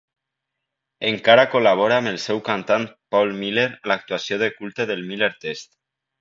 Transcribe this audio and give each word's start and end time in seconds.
Encara 1.09 1.43
col·labora 1.51 1.99
amb 2.01 2.11
el 2.11 2.17
seu 2.23 2.41
cantant 2.47 2.87
Paul 3.17 3.35
Miller 3.43 3.67
a 3.73 3.93
la 3.93 3.99
actuació 4.03 4.41
de 4.45 4.51
culte 4.57 4.89
del 4.95 5.05
Miller 5.13 5.33
Test. 5.47 5.71